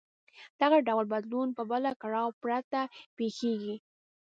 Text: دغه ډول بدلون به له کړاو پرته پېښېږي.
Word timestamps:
دغه 0.61 0.77
ډول 0.87 1.05
بدلون 1.13 1.47
به 1.57 1.75
له 1.85 1.91
کړاو 2.01 2.27
پرته 2.41 2.79
پېښېږي. 3.17 3.75